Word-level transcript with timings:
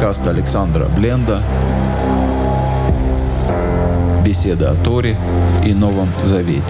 Подкаст 0.00 0.26
Александра 0.28 0.86
Бленда. 0.86 1.42
Беседа 4.24 4.70
о 4.70 4.74
Торе 4.74 5.18
и 5.62 5.74
Новом 5.74 6.08
Завете. 6.22 6.62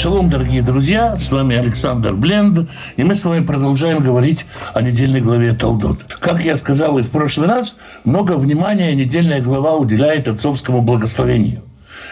Шалом, 0.00 0.30
дорогие 0.30 0.62
друзья, 0.62 1.18
с 1.18 1.30
вами 1.30 1.56
Александр 1.56 2.14
Бленд, 2.14 2.70
и 2.96 3.04
мы 3.04 3.14
с 3.14 3.22
вами 3.22 3.44
продолжаем 3.44 4.02
говорить 4.02 4.46
о 4.72 4.80
недельной 4.80 5.20
главе 5.20 5.52
Талдот. 5.52 6.04
Как 6.20 6.42
я 6.42 6.56
сказал 6.56 6.96
и 6.96 7.02
в 7.02 7.10
прошлый 7.10 7.48
раз, 7.48 7.76
много 8.04 8.38
внимания 8.38 8.94
недельная 8.94 9.42
глава 9.42 9.76
уделяет 9.76 10.26
отцовскому 10.26 10.80
благословению. 10.80 11.64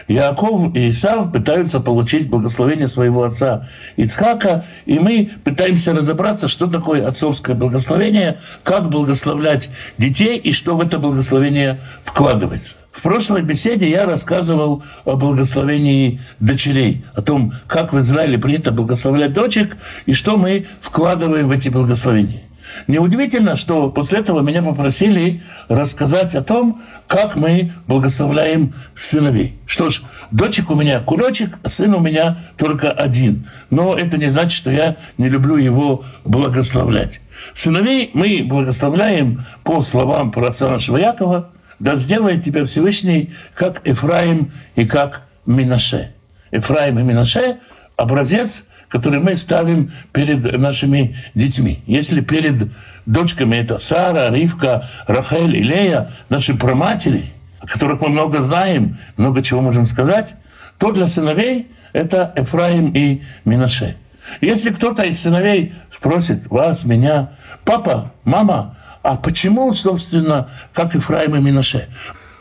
Иаков 0.08 0.74
и 0.74 0.88
Исав 0.88 1.30
пытаются 1.32 1.80
получить 1.80 2.28
благословение 2.28 2.88
своего 2.88 3.24
отца 3.24 3.68
Ицхака, 3.96 4.64
и 4.86 4.98
мы 4.98 5.30
пытаемся 5.44 5.92
разобраться, 5.92 6.48
что 6.48 6.66
такое 6.66 7.06
отцовское 7.06 7.54
благословение, 7.54 8.38
как 8.62 8.88
благословлять 8.88 9.70
детей 9.98 10.38
и 10.38 10.52
что 10.52 10.76
в 10.76 10.80
это 10.80 10.98
благословение 10.98 11.80
вкладывается. 12.02 12.78
В 12.90 13.02
прошлой 13.02 13.42
беседе 13.42 13.88
я 13.88 14.06
рассказывал 14.06 14.82
о 15.04 15.14
благословении 15.14 16.20
дочерей, 16.40 17.04
о 17.14 17.22
том, 17.22 17.52
как 17.68 17.92
в 17.92 17.98
Израиле 18.00 18.38
принято 18.38 18.72
благословлять 18.72 19.32
дочек 19.32 19.76
и 20.06 20.12
что 20.14 20.36
мы 20.36 20.66
вкладываем 20.80 21.46
в 21.46 21.52
эти 21.52 21.68
благословения. 21.68 22.47
Неудивительно, 22.86 23.56
что 23.56 23.90
после 23.90 24.20
этого 24.20 24.40
меня 24.40 24.62
попросили 24.62 25.42
рассказать 25.68 26.34
о 26.34 26.42
том, 26.42 26.82
как 27.06 27.36
мы 27.36 27.72
благословляем 27.86 28.74
сыновей. 28.94 29.58
Что 29.66 29.90
ж, 29.90 30.02
дочек 30.30 30.70
у 30.70 30.74
меня 30.74 31.00
кулечек, 31.00 31.58
а 31.62 31.68
сын 31.68 31.94
у 31.94 32.00
меня 32.00 32.38
только 32.56 32.90
один. 32.90 33.48
Но 33.70 33.96
это 33.96 34.18
не 34.18 34.28
значит, 34.28 34.52
что 34.52 34.70
я 34.70 34.96
не 35.16 35.28
люблю 35.28 35.56
его 35.56 36.04
благословлять. 36.24 37.20
Сыновей 37.54 38.10
мы 38.14 38.42
благословляем 38.44 39.44
по 39.64 39.82
словам 39.82 40.30
про 40.30 40.48
отца 40.48 40.68
нашего 40.68 40.96
Якова, 40.96 41.50
да 41.78 41.94
сделает 41.94 42.42
тебя 42.42 42.64
Всевышний, 42.64 43.32
как 43.54 43.80
Эфраим 43.84 44.52
и 44.74 44.84
как 44.84 45.22
Минаше. 45.46 46.12
Эфраим 46.50 46.98
и 46.98 47.02
Минаше– 47.02 47.58
образец, 47.98 48.64
который 48.88 49.20
мы 49.20 49.36
ставим 49.36 49.92
перед 50.12 50.58
нашими 50.58 51.16
детьми. 51.34 51.82
Если 51.86 52.22
перед 52.22 52.70
дочками 53.04 53.56
это 53.56 53.78
Сара, 53.78 54.30
Ривка, 54.30 54.88
Рахель 55.06 55.56
и 55.56 55.62
Лея, 55.62 56.10
наши 56.30 56.54
проматери, 56.54 57.24
о 57.60 57.66
которых 57.66 58.00
мы 58.00 58.08
много 58.08 58.40
знаем, 58.40 58.96
много 59.18 59.42
чего 59.42 59.60
можем 59.60 59.84
сказать, 59.84 60.36
то 60.78 60.92
для 60.92 61.08
сыновей 61.08 61.66
это 61.92 62.32
Эфраим 62.36 62.92
и 62.92 63.22
Минаше. 63.44 63.96
Если 64.40 64.70
кто-то 64.70 65.02
из 65.02 65.20
сыновей 65.20 65.74
спросит 65.90 66.46
вас, 66.46 66.84
меня, 66.84 67.32
папа, 67.64 68.12
мама, 68.24 68.76
а 69.02 69.16
почему, 69.16 69.72
собственно, 69.72 70.48
как 70.72 70.94
Ифраим 70.94 71.34
и 71.34 71.40
Минаше? 71.40 71.88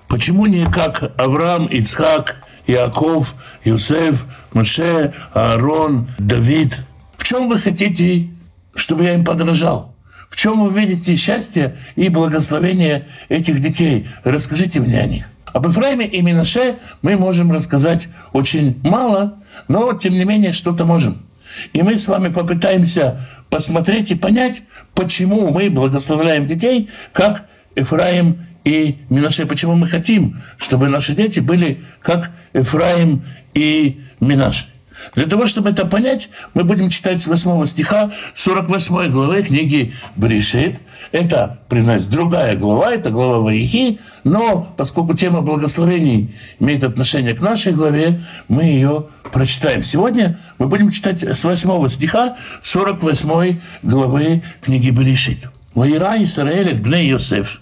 Почему 0.07 0.45
не 0.45 0.65
как 0.69 1.11
Авраам, 1.17 1.65
Ицхак, 1.65 2.46
Иаков, 2.67 3.35
Юсеф, 3.63 4.25
Моше, 4.53 5.13
Аарон, 5.33 6.09
Давид? 6.17 6.81
В 7.17 7.23
чем 7.23 7.47
вы 7.47 7.57
хотите, 7.57 8.29
чтобы 8.75 9.05
я 9.05 9.13
им 9.13 9.25
подражал? 9.25 9.95
В 10.29 10.35
чем 10.35 10.67
вы 10.67 10.79
видите 10.79 11.15
счастье 11.15 11.77
и 11.95 12.09
благословение 12.09 13.07
этих 13.29 13.61
детей? 13.61 14.07
Расскажите 14.23 14.79
мне 14.79 14.99
о 14.99 15.07
них. 15.07 15.25
Об 15.45 15.67
Ифраиме 15.67 16.05
и 16.05 16.21
Минаше 16.21 16.77
мы 17.01 17.15
можем 17.15 17.51
рассказать 17.51 18.09
очень 18.33 18.79
мало, 18.83 19.39
но 19.67 19.93
тем 19.93 20.13
не 20.13 20.25
менее 20.25 20.51
что-то 20.51 20.85
можем. 20.85 21.25
И 21.73 21.81
мы 21.81 21.97
с 21.97 22.07
вами 22.07 22.27
попытаемся 22.27 23.19
посмотреть 23.49 24.11
и 24.11 24.15
понять, 24.15 24.63
почему 24.93 25.49
мы 25.49 25.69
благословляем 25.69 26.45
детей, 26.45 26.89
как 27.13 27.45
Эфраим 27.75 28.45
и 28.67 28.97
Минаше, 29.09 29.45
почему 29.45 29.75
мы 29.75 29.87
хотим, 29.87 30.35
чтобы 30.57 30.89
наши 30.89 31.13
дети 31.13 31.39
были 31.39 31.79
как 32.01 32.31
Эфраим 32.51 33.23
и 33.53 34.01
Минаше. 34.19 34.67
Для 35.15 35.25
того, 35.25 35.45
чтобы 35.45 35.69
это 35.69 35.85
понять, 35.85 36.29
мы 36.53 36.65
будем 36.65 36.89
читать 36.89 37.21
с 37.21 37.27
8 37.27 37.63
стиха 37.65 38.11
48 38.33 39.09
главы 39.09 39.43
книги 39.43 39.93
Бришит. 40.17 40.81
Это, 41.13 41.59
признаюсь, 41.69 42.07
другая 42.07 42.57
глава, 42.57 42.91
это 42.91 43.09
глава 43.09 43.39
Ваихи, 43.39 43.99
но 44.25 44.67
поскольку 44.75 45.13
тема 45.13 45.41
благословений 45.41 46.35
имеет 46.59 46.83
отношение 46.83 47.35
к 47.35 47.41
нашей 47.41 47.71
главе, 47.71 48.19
мы 48.49 48.63
ее 48.63 49.05
прочитаем. 49.31 49.81
Сегодня 49.81 50.37
мы 50.57 50.67
будем 50.67 50.89
читать 50.89 51.23
с 51.23 51.41
8 51.41 51.87
стиха 51.87 52.35
48 52.61 53.59
главы 53.83 54.43
книги 54.61 54.89
Берешит. 54.89 55.47
«Ваира 55.73 56.21
Исраэль 56.21 56.73
бней 56.73 57.07
Йосеф». 57.09 57.61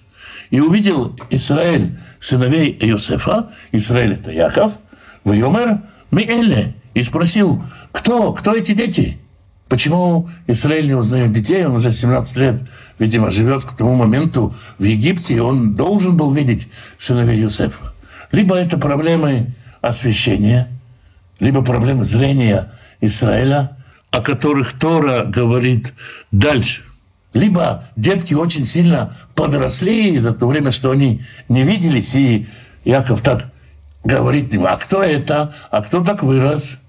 И 0.55 0.59
увидел 0.61 1.13
Израиль 1.31 1.97
сыновей 2.17 2.77
Иосифа, 2.79 3.49
Израиль 3.73 4.13
это 4.13 4.31
Яков, 4.31 4.71
в 5.25 5.33
Йомер, 5.33 5.81
ми 6.11 6.23
эле, 6.23 6.75
и 6.93 7.03
спросил, 7.03 7.61
кто, 7.91 8.31
кто 8.31 8.55
эти 8.55 8.71
дети? 8.71 9.19
Почему 9.67 10.29
Израиль 10.47 10.87
не 10.87 10.93
узнает 10.93 11.33
детей? 11.33 11.65
Он 11.65 11.75
уже 11.75 11.91
17 11.91 12.37
лет, 12.37 12.61
видимо, 12.99 13.31
живет 13.31 13.65
к 13.65 13.75
тому 13.75 13.95
моменту 13.95 14.55
в 14.79 14.83
Египте, 14.83 15.33
и 15.33 15.39
он 15.39 15.75
должен 15.75 16.15
был 16.15 16.31
видеть 16.31 16.69
сыновей 16.97 17.41
Юсефа. 17.41 17.93
Либо 18.31 18.55
это 18.55 18.77
проблемы 18.77 19.55
освящения, 19.81 20.69
либо 21.41 21.65
проблемы 21.65 22.05
зрения 22.05 22.71
Израиля, 23.01 23.75
о 24.09 24.21
которых 24.21 24.79
Тора 24.79 25.25
говорит 25.25 25.93
дальше. 26.31 26.83
Либо 27.35 27.83
детки 27.95 28.33
очень 28.33 28.65
сильно 28.65 29.15
подросли 29.35 30.17
за 30.17 30.33
то 30.33 30.47
время, 30.47 30.71
что 30.71 30.89
они 30.89 31.21
не 31.49 31.61
виделись, 31.61 32.15
и 32.15 32.47
Яков 32.83 33.21
так 33.21 33.51
говорит 34.03 34.51
им, 34.53 34.65
а 34.65 34.77
кто 34.77 35.03
это, 35.03 35.53
а 35.69 35.83
кто 35.83 36.03
так 36.03 36.23
вырос– 36.23 36.79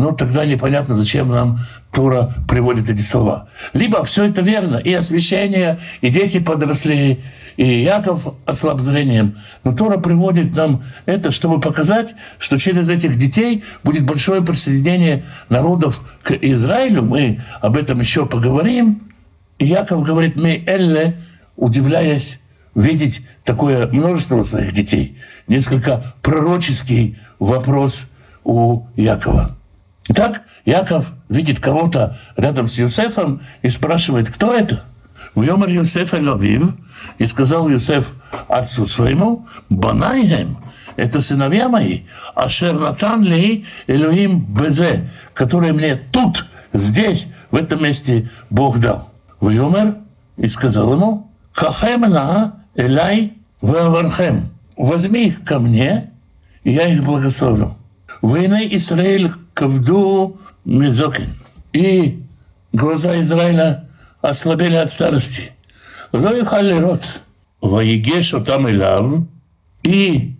ну 0.00 0.12
тогда 0.12 0.46
непонятно, 0.46 0.94
зачем 0.94 1.28
нам 1.28 1.60
Тура 1.92 2.32
приводит 2.48 2.88
эти 2.88 3.02
слова. 3.02 3.48
Либо 3.74 4.02
все 4.04 4.24
это 4.24 4.40
верно, 4.40 4.76
и 4.76 4.92
освящение, 4.94 5.78
и 6.00 6.08
дети 6.08 6.40
подросли, 6.40 7.20
и 7.56 7.82
Яков 7.82 8.28
ослаб 8.46 8.80
зрением. 8.80 9.36
Но 9.62 9.72
Тора 9.72 9.98
приводит 9.98 10.54
нам 10.56 10.82
это, 11.04 11.30
чтобы 11.30 11.60
показать, 11.60 12.14
что 12.38 12.56
через 12.56 12.88
этих 12.88 13.16
детей 13.16 13.64
будет 13.84 14.06
большое 14.06 14.40
присоединение 14.40 15.24
народов 15.50 16.00
к 16.22 16.32
Израилю. 16.32 17.02
Мы 17.02 17.40
об 17.60 17.76
этом 17.76 18.00
еще 18.00 18.24
поговорим. 18.24 19.02
И 19.60 19.66
Яков 19.66 20.02
говорит, 20.02 20.36
мы 20.36 20.64
элле, 20.66 21.18
удивляясь 21.54 22.40
видеть 22.74 23.26
такое 23.44 23.86
множество 23.88 24.42
своих 24.42 24.72
детей. 24.72 25.18
Несколько 25.48 26.14
пророческий 26.22 27.18
вопрос 27.38 28.08
у 28.42 28.86
Якова. 28.96 29.58
Итак, 30.08 30.42
Яков 30.64 31.12
видит 31.28 31.60
кого-то 31.60 32.18
рядом 32.36 32.68
с 32.68 32.78
Юсефом 32.78 33.42
и 33.60 33.68
спрашивает, 33.68 34.30
кто 34.30 34.54
это? 34.54 34.82
Уйомар 35.34 35.68
Юсеф 35.68 36.14
Эловив, 36.14 36.74
и 37.18 37.26
сказал 37.26 37.68
Юсеф 37.68 38.14
отцу 38.48 38.86
своему, 38.86 39.46
Банайхем, 39.68 40.56
это 40.96 41.20
сыновья 41.20 41.68
мои, 41.68 42.04
а 42.34 42.48
Шернатан 42.48 43.22
ли 43.22 43.66
Элюим 43.86 44.40
Безе, 44.40 45.10
которые 45.34 45.74
мне 45.74 45.96
тут, 45.96 46.46
здесь, 46.72 47.26
в 47.50 47.56
этом 47.56 47.84
месте 47.84 48.30
Бог 48.48 48.80
дал. 48.80 49.09
Уйомар 49.40 49.96
и 50.36 50.46
сказал 50.46 50.92
ему, 50.92 51.30
Хахемна 51.52 52.64
Элай 52.74 53.34
Вавархем, 53.60 54.50
возьми 54.76 55.26
их 55.26 55.44
ко 55.44 55.58
мне, 55.58 56.10
и 56.64 56.72
я 56.72 56.88
их 56.88 57.04
благословлю. 57.04 57.76
Войны 58.22 58.68
Израиль 58.72 59.32
ковду 59.54 60.38
мезокин. 60.64 61.34
И 61.72 62.22
глаза 62.72 63.18
Израиля 63.20 63.88
ослабели 64.20 64.76
от 64.76 64.90
старости. 64.90 65.52
Лоихали 66.12 66.78
рот. 66.78 67.02
Воегешу 67.60 68.42
там 68.42 68.68
и 68.68 68.76
лав. 68.76 69.22
И 69.82 70.36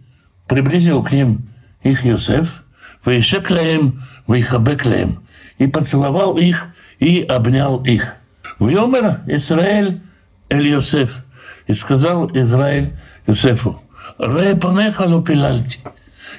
приблизил 0.46 1.02
к 1.02 1.12
ним 1.12 1.48
их 1.82 2.04
Йосеф. 2.04 2.64
Вейшек 3.04 3.50
лаем, 3.50 4.02
вейхабек 4.28 4.84
лаем. 4.84 5.22
И 5.58 5.66
поцеловал 5.66 6.36
их, 6.36 6.68
и 6.98 7.22
обнял 7.22 7.82
их. 7.84 8.16
«Вьомер 8.60 9.20
Израиль 9.26 10.00
Эль 10.48 10.68
Йосеф». 10.68 11.24
И 11.66 11.74
сказал 11.74 12.30
Израиль 12.34 12.96
Йосефу, 13.26 13.82
«Ре 14.18 14.54
панехалу 14.54 15.22
пилальти». 15.22 15.80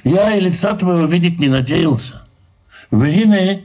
Я 0.04 0.34
и 0.34 0.40
лица 0.40 0.74
твоего 0.74 1.04
видеть 1.04 1.38
не 1.38 1.48
надеялся. 1.48 2.22
Вегине 2.90 3.64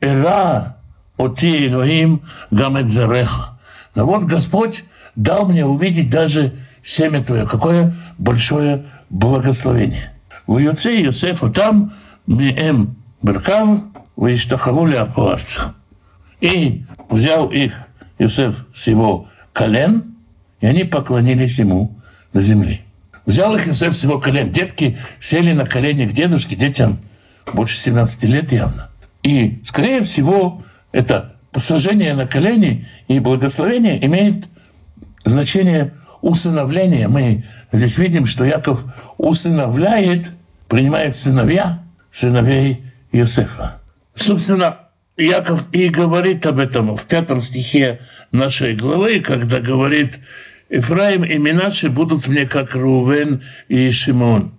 эра 0.00 0.76
оти 1.16 1.68
Элохим 1.68 2.22
гамет 2.50 2.88
зареха. 2.88 3.58
Но 3.94 4.06
вот 4.06 4.24
Господь 4.24 4.84
дал 5.16 5.46
мне 5.46 5.64
увидеть 5.64 6.10
даже 6.10 6.54
семя 6.82 7.22
твое. 7.22 7.46
Какое 7.46 7.94
большое 8.18 8.86
благословение. 9.10 10.12
В 10.46 10.58
Юце 10.58 11.02
Юсефа 11.02 11.50
там 11.50 11.92
Миэм 12.26 12.96
Беркав, 13.22 13.80
вы 14.16 14.34
Иштахаруля 14.34 15.02
Апуарца. 15.02 15.74
И 16.40 16.84
взял 17.10 17.48
их 17.50 17.74
Юсеф 18.22 18.66
с 18.72 18.86
его 18.86 19.28
колен, 19.52 20.14
и 20.60 20.66
они 20.66 20.84
поклонились 20.84 21.58
ему 21.58 21.98
на 22.32 22.40
земле. 22.40 22.80
Взял 23.26 23.54
их 23.56 23.66
Юсеф 23.66 23.96
с 23.96 24.04
его 24.04 24.20
колен. 24.20 24.52
Детки 24.52 24.96
сели 25.18 25.52
на 25.52 25.66
колени 25.66 26.06
к 26.06 26.12
дедушке, 26.12 26.54
детям 26.54 27.00
больше 27.52 27.76
17 27.76 28.22
лет 28.24 28.52
явно. 28.52 28.90
И, 29.24 29.60
скорее 29.66 30.02
всего, 30.02 30.62
это 30.92 31.34
посажение 31.50 32.14
на 32.14 32.26
колени 32.26 32.86
и 33.08 33.18
благословение 33.18 34.04
имеет 34.06 34.46
значение 35.24 35.92
усыновления. 36.20 37.08
Мы 37.08 37.44
здесь 37.72 37.98
видим, 37.98 38.26
что 38.26 38.44
Яков 38.44 38.84
усыновляет, 39.18 40.32
принимает 40.68 41.16
сыновья, 41.16 41.82
сыновей 42.10 42.84
Иосифа. 43.10 43.80
Собственно, 44.14 44.78
Яков 45.16 45.68
и 45.72 45.88
говорит 45.88 46.46
об 46.46 46.58
этом 46.58 46.96
в 46.96 47.06
пятом 47.06 47.42
стихе 47.42 48.00
нашей 48.30 48.74
главы, 48.74 49.20
когда 49.20 49.60
говорит 49.60 50.20
«Ифраим 50.70 51.22
и 51.22 51.36
Минаши 51.36 51.90
будут 51.90 52.28
мне 52.28 52.46
как 52.46 52.74
Рувен 52.74 53.42
и 53.68 53.90
Шимон». 53.90 54.54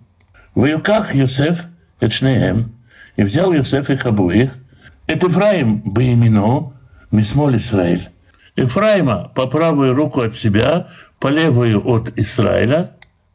В 0.54 0.64
Юках 0.66 1.14
Йосеф, 1.14 1.64
Эчнеем, 2.00 2.72
и 3.16 3.24
взял 3.24 3.52
Йосеф 3.52 3.90
их 3.90 4.06
обоих, 4.06 4.52
это 5.06 5.26
Ифраим 5.26 5.80
Баимино, 5.80 6.72
Мисмоль 7.10 7.56
Израиль. 7.56 8.08
Ифраима 8.56 9.32
по 9.34 9.46
правую 9.46 9.94
руку 9.94 10.20
от 10.20 10.32
себя, 10.32 10.86
по 11.18 11.28
левую 11.28 11.84
от 11.84 12.16
Израиля, 12.16 12.92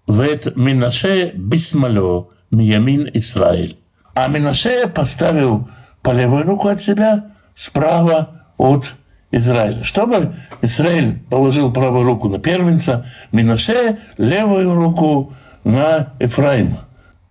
вет 0.07 0.55
Минаше 0.55 1.33
Бисмало, 1.35 2.29
Миямин 2.51 3.09
Израиль. 3.13 3.77
А 4.13 4.27
Минаше 4.29 4.87
поставил 4.87 5.69
по 6.01 6.11
левую 6.11 6.43
руку 6.43 6.67
от 6.67 6.81
себя, 6.81 7.31
справа 7.53 8.45
от 8.57 8.95
Израиля. 9.31 9.83
Чтобы 9.83 10.35
Израиль 10.61 11.19
положил 11.29 11.71
правую 11.71 12.05
руку 12.05 12.29
на 12.29 12.39
первенца, 12.39 13.05
Минаше 13.31 13.99
левую 14.17 14.73
руку 14.75 15.33
на 15.63 16.13
Ефраима. 16.19 16.87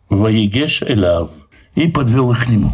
Ваегеш 0.09 0.83
Элав. 0.83 1.31
И 1.75 1.89
подвел 1.89 2.33
их 2.33 2.45
к 2.45 2.49
нему. 2.49 2.71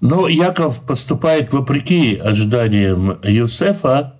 Но 0.00 0.26
Яков 0.26 0.84
поступает 0.84 1.52
вопреки 1.52 2.16
ожиданиям 2.16 3.20
Юсефа. 3.22 4.14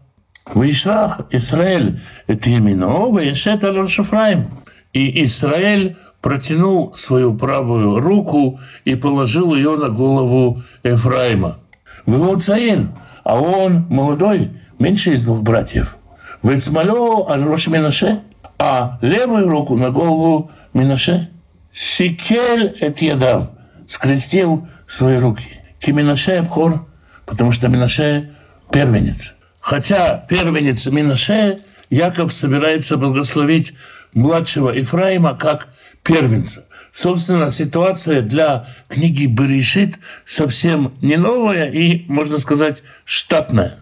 Вишрах 0.54 1.22
Израиль 1.30 2.00
это 2.26 2.50
именно 2.50 3.10
Вешет 3.16 3.62
Шафраим. 3.90 4.50
И 4.92 5.24
Израиль 5.24 5.96
протянул 6.22 6.94
свою 6.94 7.34
правую 7.34 8.00
руку 8.00 8.58
и 8.86 8.94
положил 8.94 9.54
ее 9.54 9.76
на 9.76 9.90
голову 9.90 10.62
Ефраима. 10.82 11.58
Вы 12.06 12.36
Цаин, 12.38 12.92
а 13.24 13.38
он 13.38 13.86
молодой, 13.90 14.52
меньше 14.78 15.12
из 15.12 15.24
двух 15.24 15.42
братьев. 15.42 15.98
Вы 16.42 16.58
Цмалё 16.58 17.28
Аль-Рош 17.28 17.66
Минаше, 17.66 18.22
а 18.58 18.98
левую 19.02 19.48
руку 19.48 19.76
на 19.76 19.90
голову 19.90 20.50
Минаше. 20.72 21.28
Сикель 21.72 22.76
эт 22.80 23.02
ядав, 23.02 23.50
скрестил 23.86 24.66
свои 24.86 25.18
руки. 25.18 25.48
Киминаше 25.80 26.32
Абхор, 26.32 26.86
потому 27.26 27.50
что 27.50 27.68
Минаше 27.68 28.30
первенец. 28.70 29.34
Хотя 29.60 30.24
первенец 30.28 30.86
Минаше, 30.86 31.58
Яков 31.92 32.32
собирается 32.32 32.96
благословить 32.96 33.74
младшего 34.14 34.70
Ифраима 34.80 35.34
как 35.34 35.68
первенца. 36.02 36.64
Собственно, 36.90 37.52
ситуация 37.52 38.22
для 38.22 38.66
книги 38.88 39.26
Берешит 39.26 39.98
совсем 40.24 40.94
не 41.02 41.18
новая 41.18 41.70
и, 41.70 42.06
можно 42.08 42.38
сказать, 42.38 42.82
штатная. 43.04 43.74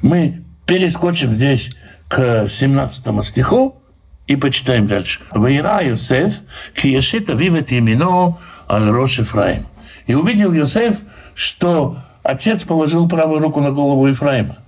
Мы 0.00 0.44
перескочим 0.64 1.34
здесь 1.34 1.74
к 2.06 2.46
17 2.46 3.24
стиху 3.24 3.82
и 4.28 4.36
почитаем 4.36 4.86
дальше. 4.86 5.22
«Ваира 5.32 5.82
Йосеф, 5.82 6.34
ки 6.72 6.86
ешит 6.86 7.28
авивет 7.30 7.72
имено 7.72 8.38
аль 8.70 8.90
рош 8.90 9.18
Ефраим». 9.18 9.66
И 10.06 10.14
увидел 10.14 10.52
Йосеф, 10.52 10.98
что 11.34 11.98
отец 12.22 12.62
положил 12.62 13.08
правую 13.08 13.40
руку 13.40 13.60
на 13.60 13.72
голову 13.72 14.06
Ефраима. 14.06 14.58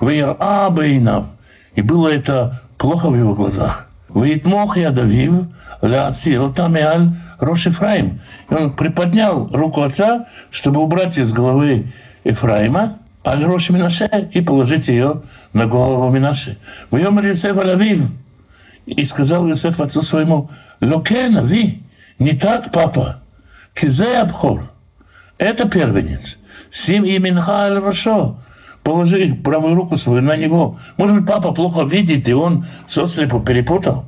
Вейр 0.00 0.36
Абейнав. 0.40 1.37
И 1.74 1.82
было 1.82 2.08
это 2.08 2.62
плохо 2.76 3.10
в 3.10 3.16
его 3.16 3.34
глазах. 3.34 3.88
Вейтмох 4.08 4.76
я 4.76 4.90
давив, 4.90 5.46
ляцир 5.82 6.50
тамиаль 6.50 7.10
Рош 7.38 7.66
Ефраим. 7.66 8.20
И 8.50 8.54
он 8.54 8.74
приподнял 8.74 9.48
руку 9.52 9.82
отца, 9.82 10.26
чтобы 10.50 10.80
убрать 10.80 11.16
ее 11.16 11.26
с 11.26 11.32
головы 11.32 11.92
Ефраима, 12.24 12.98
аль 13.24 13.44
Рош 13.44 13.70
Минаше, 13.70 14.28
и 14.32 14.40
положить 14.40 14.88
ее 14.88 15.22
на 15.52 15.66
голову 15.66 16.10
Минаше. 16.10 16.58
Вьем 16.90 17.18
Йосеф 17.18 17.56
алавив. 17.58 18.02
И 18.86 19.04
сказал 19.04 19.46
Йосеф 19.46 19.80
отцу 19.80 20.02
своему, 20.02 20.50
Локен, 20.80 21.44
ви, 21.44 21.82
не 22.18 22.32
так, 22.32 22.72
папа, 22.72 23.20
кизе 23.74 24.18
абхор. 24.18 24.62
Это 25.36 25.68
первенец. 25.68 26.38
Сим 26.70 27.04
и 27.04 27.18
Минхаль 27.18 27.78
Рошо. 27.78 28.38
Положи 28.88 29.34
правую 29.44 29.74
руку 29.74 29.98
свою 29.98 30.22
на 30.22 30.34
него. 30.34 30.78
Может 30.96 31.14
быть, 31.14 31.26
папа 31.26 31.52
плохо 31.52 31.82
видит, 31.82 32.26
и 32.26 32.32
он 32.32 32.64
сослепу 32.86 33.38
перепутал. 33.38 34.06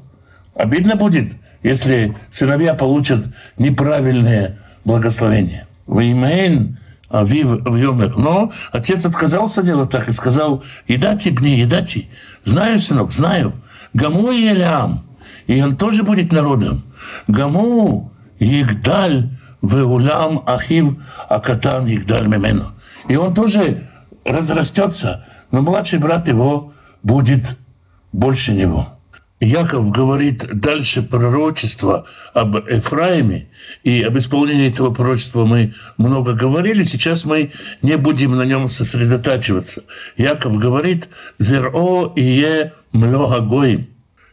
Обидно 0.55 0.97
будет, 0.97 1.35
если 1.63 2.17
сыновья 2.31 2.73
получат 2.73 3.27
неправильное 3.59 4.59
благословение. 4.87 5.67
Веймейн 5.87 6.79
Авив 7.11 7.61
в 7.63 7.77
Йомер. 7.77 8.17
Но 8.17 8.53
отец 8.73 9.05
отказался 9.05 9.63
делать 9.63 9.91
так 9.91 10.09
и 10.09 10.13
сказал, 10.13 10.65
едати 10.89 11.29
мне, 11.29 11.61
едати. 11.61 12.09
Знаю, 12.45 12.81
сынок, 12.81 13.13
знаю. 13.13 13.53
Гаму 13.93 14.31
и 14.31 14.49
Элям. 14.49 15.05
И 15.47 15.61
он 15.61 15.77
тоже 15.77 16.05
будет 16.05 16.33
народом. 16.33 16.85
Гаму, 17.29 18.15
Игдаль, 18.39 19.29
Веулям 19.61 20.43
Ахив 20.47 20.95
Акатан 21.29 21.87
Игдаль 21.87 22.29
Мемену. 22.29 22.73
И 23.11 23.17
он 23.17 23.35
тоже 23.35 23.90
разрастется, 24.25 25.27
но 25.51 25.63
младший 25.63 25.99
брат 25.99 26.29
его 26.29 26.73
будет 27.03 27.57
больше 28.13 28.53
него. 28.53 28.87
Яков 29.41 29.91
говорит 29.91 30.47
дальше 30.53 31.03
пророчество 31.03 32.07
об 32.35 32.57
Эфраиме, 32.57 33.49
и 33.83 34.03
об 34.03 34.19
исполнении 34.19 34.69
этого 34.69 34.93
пророчества 34.93 35.47
мы 35.47 35.73
много 35.97 36.35
говорили, 36.35 36.83
сейчас 36.83 37.25
мы 37.25 37.53
не 37.81 37.97
будем 37.97 38.37
на 38.37 38.43
нем 38.43 38.69
сосредотачиваться. 38.69 39.85
Яков 40.19 40.59
говорит 40.59 41.09
«Зеро 41.39 42.13
ие 42.17 42.75
много 42.93 43.41
гоим», 43.41 43.89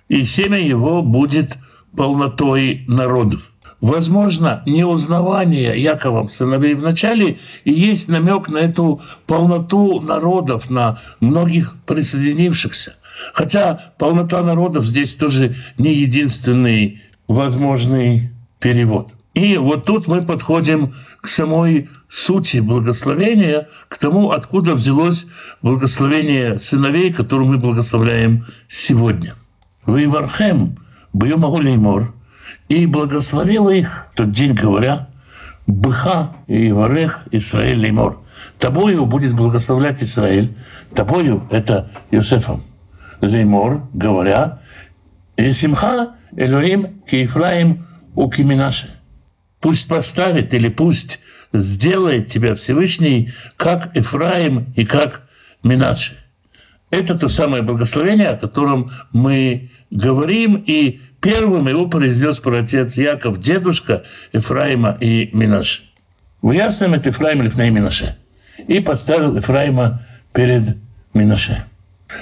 и 0.10 0.26
семя 0.26 0.60
его 0.60 1.02
будет 1.02 1.58
полнотой 1.96 2.84
народов. 2.88 3.54
Возможно, 3.82 4.64
неузнавание 4.66 5.80
Яковом 5.80 6.30
сыновей 6.30 6.74
в 6.74 6.82
начале 6.82 7.38
и 7.64 7.72
есть 7.72 8.08
намек 8.08 8.50
на 8.50 8.58
эту 8.58 9.02
полноту 9.28 10.02
народов, 10.02 10.72
на 10.72 11.00
многих 11.20 11.76
присоединившихся. 11.86 12.96
Хотя 13.34 13.94
полнота 14.00 14.42
народов 14.42 14.84
здесь 14.84 15.16
тоже 15.16 15.56
не 15.78 15.94
единственный 15.94 17.02
возможный 17.28 18.32
перевод. 18.60 19.12
И 19.36 19.58
вот 19.58 19.86
тут 19.86 20.08
мы 20.08 20.24
подходим 20.24 20.96
к 21.22 21.28
самой 21.28 21.90
сути 22.10 22.58
благословения, 22.58 23.68
к 23.90 24.00
тому, 24.00 24.32
откуда 24.32 24.74
взялось 24.74 25.28
благословение 25.62 26.58
сыновей, 26.58 27.14
которое 27.14 27.46
мы 27.46 27.60
благословляем 27.60 28.46
сегодня. 28.68 29.36
Вейвархем, 29.86 30.80
Бьемагу 31.14 31.60
Леймор– 31.62 32.16
и 32.70 32.86
благословил 32.86 33.70
их 33.70 34.08
тот 34.16 34.32
день, 34.32 34.54
говоря, 34.54 35.10
«Быха 35.66 36.34
и 36.48 36.72
Варех 36.72 37.24
Исраэль 37.32 37.80
Леймор». 37.80 38.22
Тобою 38.58 39.06
будет 39.06 39.34
благословлять 39.34 40.02
Израиль, 40.04 40.56
тобою– 40.94 41.48
это 41.52 41.92
Иосифом. 42.12 42.64
Леймор, 43.22 43.88
говоря, 43.94 44.60
«Симха 45.38 46.16
Элоим 46.36 47.02
Киефраим 47.02 47.86
у 48.16 48.30
Киминаши». 48.30 48.90
Пусть 49.60 49.88
поставит 49.88 50.54
или 50.54 50.70
пусть 50.70 51.20
сделает 51.54 52.28
тебя 52.28 52.56
Всевышний, 52.56 53.32
как 53.56 53.96
Ефраим 53.96 54.74
и 54.76 54.86
как 54.86 55.28
Минаши. 55.64 56.16
Это 56.90 57.18
то 57.18 57.28
самое 57.28 57.64
благословение, 57.64 58.30
о 58.30 58.38
котором 58.38 58.90
мы 59.12 59.72
говорим, 59.92 60.64
и 60.66 61.02
Первым 61.22 61.68
его 61.68 61.88
произнес 61.88 62.40
праотец 62.40 62.98
Яков, 62.98 63.40
дедушка 63.40 64.04
Ефраима 64.34 64.98
и 65.00 65.30
Минаше. 65.34 65.82
В 66.42 66.52
ясном 66.52 66.94
это 66.94 67.10
Ефраим 67.10 67.42
Лифней 67.42 67.72
Минаше. 67.72 68.16
И 68.68 68.80
поставил 68.80 69.36
Ефраима 69.36 70.02
перед 70.32 70.78
Минаше. 71.14 71.66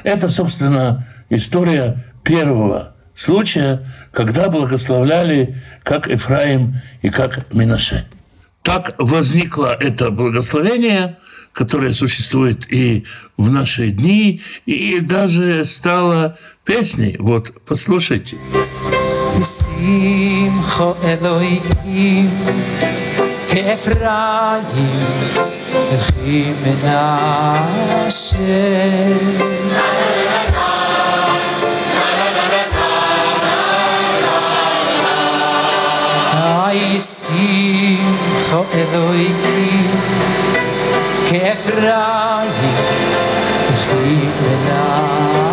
Это, 0.04 0.30
собственно, 0.30 1.06
история 1.30 2.04
первого 2.24 2.96
случая, 3.14 3.86
когда 4.12 4.50
благословляли 4.50 5.58
как 5.84 6.08
Ефраим 6.08 6.76
и 7.02 7.10
как 7.10 7.54
Минаше. 7.54 8.06
Так 8.64 8.96
возникло 8.98 9.76
это 9.78 10.10
благословение, 10.10 11.18
которая 11.56 11.94
существует 11.94 12.72
и 12.72 13.06
в 13.38 13.50
наши 13.50 13.90
дни, 13.90 14.42
и 14.66 15.00
даже 15.00 15.64
стала 15.64 16.38
песней. 16.66 17.16
Вот, 17.18 17.54
послушайте. 17.66 18.38
Ay, 36.38 37.00
simcha 37.00 38.66
Elohim, 38.74 40.35
Ефраим, 41.36 42.50
и 43.92 44.30
Менаше. 44.42 45.50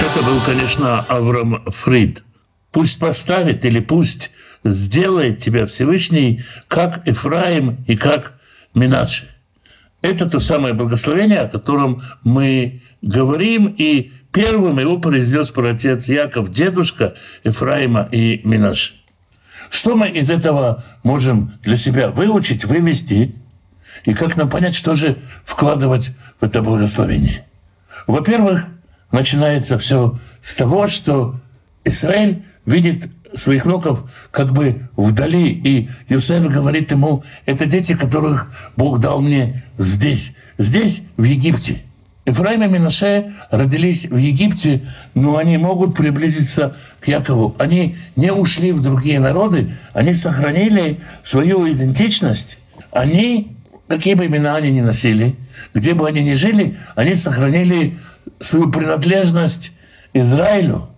Это 0.00 0.22
был, 0.24 0.40
конечно, 0.44 1.00
Авраам 1.08 1.62
Фрид. 1.66 2.24
Пусть 2.72 2.98
поставит 2.98 3.64
или 3.64 3.78
пусть 3.78 4.32
сделает 4.64 5.38
тебя 5.38 5.66
Всевышний, 5.66 6.42
как 6.66 7.06
Ефраим 7.06 7.84
и 7.86 7.96
как 7.96 8.40
Минаше. 8.74 9.28
Это 10.02 10.28
то 10.28 10.40
самое 10.40 10.74
благословение, 10.74 11.40
о 11.40 11.48
котором 11.48 12.02
мы 12.24 12.82
говорим, 13.02 13.72
и 13.78 14.10
первым 14.38 14.78
его 14.78 15.00
произнес 15.00 15.50
праотец 15.50 16.08
Яков, 16.08 16.52
дедушка 16.52 17.16
Ефраима 17.42 18.08
и 18.12 18.40
Минаш. 18.44 18.94
Что 19.68 19.96
мы 19.96 20.08
из 20.10 20.30
этого 20.30 20.84
можем 21.02 21.58
для 21.64 21.76
себя 21.76 22.10
выучить, 22.10 22.64
вывести, 22.64 23.34
и 24.04 24.14
как 24.14 24.36
нам 24.36 24.48
понять, 24.48 24.76
что 24.76 24.94
же 24.94 25.18
вкладывать 25.44 26.12
в 26.38 26.44
это 26.44 26.62
благословение? 26.62 27.46
Во-первых, 28.06 28.66
начинается 29.10 29.76
все 29.76 30.16
с 30.40 30.54
того, 30.54 30.86
что 30.86 31.40
Израиль 31.84 32.44
видит 32.64 33.10
своих 33.34 33.64
внуков 33.64 34.08
как 34.30 34.52
бы 34.52 34.82
вдали. 34.96 35.50
И 35.50 35.88
Юсеф 36.08 36.44
говорит 36.44 36.92
ему, 36.92 37.24
это 37.44 37.66
дети, 37.66 37.96
которых 37.96 38.52
Бог 38.76 39.00
дал 39.00 39.20
мне 39.20 39.64
здесь, 39.78 40.34
здесь, 40.58 41.02
в 41.16 41.24
Египте. 41.24 41.82
Ефраим 42.28 42.62
и 42.62 42.68
Минаше 42.68 43.32
родились 43.50 44.04
в 44.06 44.16
Египте, 44.16 44.86
но 45.14 45.38
они 45.38 45.56
могут 45.56 45.96
приблизиться 45.96 46.76
к 47.00 47.08
Якову. 47.08 47.56
Они 47.58 47.96
не 48.16 48.30
ушли 48.32 48.72
в 48.72 48.82
другие 48.82 49.18
народы, 49.18 49.72
они 49.94 50.12
сохранили 50.12 51.00
свою 51.24 51.66
идентичность. 51.70 52.58
Они, 52.92 53.56
какие 53.88 54.12
бы 54.12 54.26
имена 54.26 54.56
они 54.56 54.70
ни 54.70 54.82
носили, 54.82 55.36
где 55.72 55.94
бы 55.94 56.06
они 56.06 56.22
ни 56.22 56.34
жили, 56.34 56.76
они 56.96 57.14
сохранили 57.14 57.96
свою 58.40 58.70
принадлежность 58.70 59.72
Израилю. 60.12 60.90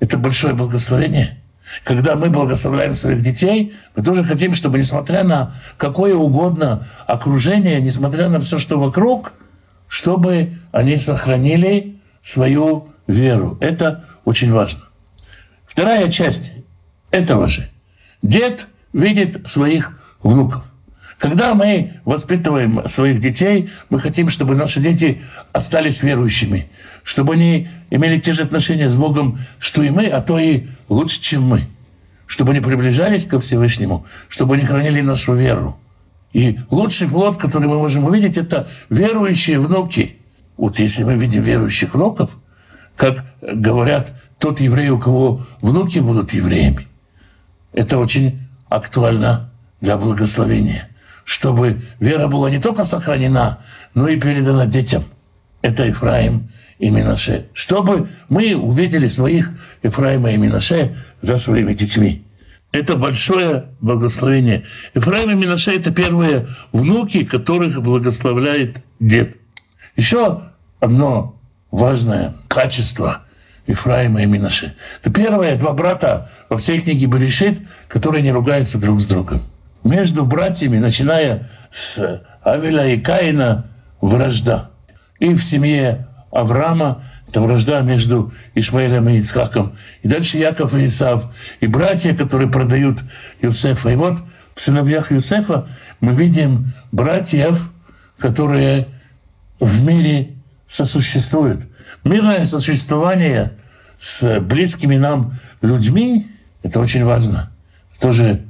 Это 0.00 0.18
большое 0.18 0.52
благословение. 0.52 1.38
Когда 1.84 2.14
мы 2.14 2.28
благословляем 2.28 2.94
своих 2.94 3.22
детей, 3.22 3.72
мы 3.96 4.02
тоже 4.02 4.22
хотим, 4.22 4.52
чтобы, 4.52 4.78
несмотря 4.78 5.24
на 5.24 5.54
какое 5.78 6.14
угодно 6.14 6.86
окружение, 7.06 7.80
несмотря 7.80 8.28
на 8.28 8.38
все, 8.38 8.58
что 8.58 8.78
вокруг– 8.78 9.32
чтобы 9.88 10.54
они 10.72 10.96
сохранили 10.96 12.00
свою 12.22 12.88
веру. 13.06 13.58
Это 13.60 14.04
очень 14.24 14.52
важно. 14.52 14.82
Вторая 15.66 16.10
часть 16.10 16.52
этого 17.10 17.46
же. 17.46 17.68
Дед 18.22 18.66
видит 18.92 19.48
своих 19.48 19.98
внуков. 20.22 20.64
Когда 21.18 21.54
мы 21.54 21.94
воспитываем 22.04 22.88
своих 22.88 23.20
детей, 23.20 23.70
мы 23.88 24.00
хотим, 24.00 24.28
чтобы 24.28 24.56
наши 24.56 24.80
дети 24.80 25.22
остались 25.52 26.02
верующими, 26.02 26.68
чтобы 27.02 27.34
они 27.34 27.68
имели 27.90 28.18
те 28.18 28.32
же 28.32 28.42
отношения 28.42 28.90
с 28.90 28.94
Богом, 28.96 29.38
что 29.58 29.82
и 29.82 29.90
мы, 29.90 30.06
а 30.06 30.20
то 30.20 30.38
и 30.38 30.66
лучше, 30.88 31.20
чем 31.20 31.42
мы, 31.42 31.62
чтобы 32.26 32.50
они 32.52 32.60
приближались 32.60 33.26
ко 33.26 33.38
Всевышнему, 33.38 34.06
чтобы 34.28 34.56
они 34.56 34.64
хранили 34.64 35.00
нашу 35.00 35.34
веру. 35.34 35.78
И 36.34 36.58
лучший 36.68 37.08
плод, 37.08 37.36
который 37.36 37.68
мы 37.68 37.78
можем 37.78 38.04
увидеть, 38.04 38.36
это 38.36 38.68
верующие 38.90 39.58
внуки. 39.60 40.16
Вот 40.56 40.78
если 40.80 41.04
мы 41.04 41.14
видим 41.14 41.42
верующих 41.42 41.94
внуков, 41.94 42.36
как 42.96 43.24
говорят, 43.40 44.12
тот 44.38 44.60
еврей, 44.60 44.90
у 44.90 44.98
кого 44.98 45.46
внуки 45.62 46.00
будут 46.00 46.32
евреями, 46.32 46.88
это 47.72 47.98
очень 47.98 48.40
актуально 48.68 49.50
для 49.80 49.96
благословения. 49.96 50.88
Чтобы 51.24 51.82
вера 52.00 52.26
была 52.26 52.50
не 52.50 52.60
только 52.60 52.84
сохранена, 52.84 53.60
но 53.94 54.08
и 54.08 54.18
передана 54.18 54.66
детям. 54.66 55.04
Это 55.62 55.84
Ефраим 55.84 56.50
и 56.80 56.90
Минаше. 56.90 57.46
Чтобы 57.52 58.08
мы 58.28 58.56
увидели 58.56 59.06
своих 59.06 59.50
Ефраима 59.84 60.32
и 60.32 60.36
Минаше 60.36 60.96
за 61.20 61.36
своими 61.36 61.74
детьми. 61.74 62.24
Это 62.74 62.96
большое 62.96 63.66
благословение. 63.80 64.64
Ефраим 64.96 65.30
и 65.30 65.34
Минаша– 65.36 65.70
это 65.76 65.92
первые 65.92 66.48
внуки, 66.72 67.22
которых 67.22 67.80
благословляет 67.80 68.82
дед. 68.98 69.36
Еще 69.94 70.40
одно 70.80 71.40
важное 71.70 72.34
качество 72.48 73.22
Ефраима 73.68 74.22
и 74.22 74.26
Минаши. 74.26 74.74
Это 75.00 75.12
первые 75.12 75.54
два 75.54 75.72
брата 75.72 76.32
во 76.48 76.56
всей 76.56 76.80
книге 76.80 77.06
Берешит, 77.06 77.60
которые 77.86 78.22
не 78.22 78.32
ругаются 78.32 78.76
друг 78.78 79.00
с 79.00 79.06
другом. 79.06 79.42
Между 79.84 80.24
братьями, 80.24 80.78
начиная 80.78 81.48
с 81.70 82.24
Авеля 82.42 82.88
и 82.88 82.98
Каина, 82.98 83.66
вражда. 84.00 84.70
И 85.20 85.32
в 85.32 85.44
семье 85.44 86.08
Авраама 86.32 87.04
это 87.34 87.40
вражда 87.40 87.80
между 87.80 88.32
Ишмаэлем 88.54 89.08
и 89.08 89.16
Ицхаком. 89.18 89.74
И 90.04 90.08
дальше 90.08 90.38
Яков 90.38 90.72
и 90.72 90.86
Исав. 90.86 91.34
И 91.58 91.66
братья, 91.66 92.14
которые 92.14 92.48
продают 92.48 93.02
Юсефа. 93.42 93.88
И 93.90 93.96
вот 93.96 94.22
в 94.54 94.62
сыновьях 94.62 95.10
Юсефа 95.10 95.66
мы 95.98 96.14
видим 96.14 96.72
братьев, 96.92 97.72
которые 98.18 98.86
в 99.58 99.82
мире 99.82 100.34
сосуществуют. 100.68 101.62
Мирное 102.04 102.44
сосуществование 102.46 103.54
с 103.98 104.38
близкими 104.38 104.96
нам 104.96 105.40
людьми– 105.60 106.28
это 106.62 106.78
очень 106.78 107.04
важно. 107.04 107.50
Тоже 108.00 108.44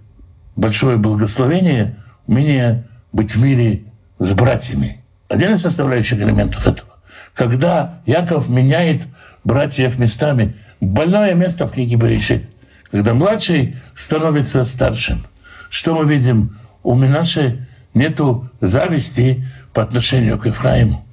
большое 0.57 0.99
благословение, 0.99 1.97
умение 2.27 2.85
быть 3.13 3.35
в 3.35 3.43
мире 3.43 3.85
с 4.19 4.35
братьями. 4.35 5.03
Один 5.31 5.55
из 5.55 5.63
составляющих 5.63 6.19
элементов 6.19 6.67
этого 6.67 6.94
когда 7.35 8.01
Яков 8.07 8.49
меняет 8.49 9.03
братьев 9.43 9.99
местами. 9.99 10.55
Больное 10.81 11.35
место 11.35 11.67
в 11.67 11.73
книге 11.73 11.97
Берешит. 11.97 12.49
Когда 12.91 13.15
младший 13.15 13.77
становится 13.95 14.65
старшим. 14.65 15.27
Что 15.69 15.95
мы 15.95 16.11
видим? 16.11 16.57
У 16.83 16.95
Минаши 16.95 17.67
нету 17.93 18.49
зависти 18.61 19.47
по 19.73 19.83
отношению 19.83 20.39
к 20.39 20.47
Ефраиму. 20.47 21.05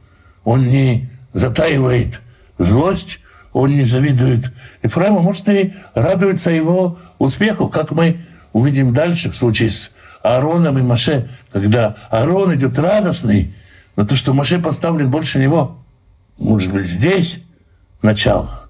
Он 0.44 0.68
не 0.68 1.10
затаивает 1.34 2.22
злость, 2.58 3.20
он 3.54 3.76
не 3.76 3.84
завидует 3.84 4.52
Ефраиму, 4.84 5.22
может, 5.22 5.48
и 5.50 5.74
радуется 5.94 6.52
его 6.52 7.00
успеху, 7.20 7.70
как 7.70 7.92
мы 7.92 8.20
увидим 8.54 8.94
дальше 8.94 9.32
в 9.32 9.36
случае 9.36 9.70
с 9.70 9.92
Аароном 10.24 10.78
и 10.78 10.82
Маше, 10.82 11.30
когда 11.52 11.96
Аарон 12.10 12.54
идет 12.56 12.78
радостный 12.78 13.56
на 13.96 14.06
то, 14.06 14.16
что 14.16 14.34
Маше 14.34 14.60
поставлен 14.60 15.10
больше 15.10 15.40
него– 15.40 15.78
может 16.42 16.74
быть, 16.74 16.86
здесь 16.86 17.40
начало. 18.02 18.70